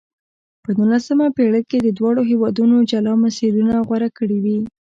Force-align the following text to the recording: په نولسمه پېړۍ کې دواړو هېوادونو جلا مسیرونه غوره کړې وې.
په 0.63 0.69
نولسمه 0.77 1.27
پېړۍ 1.37 1.61
کې 1.69 1.77
دواړو 1.97 2.21
هېوادونو 2.31 2.75
جلا 2.91 3.13
مسیرونه 3.23 3.73
غوره 3.87 4.09
کړې 4.17 4.37
وې. 4.43 4.59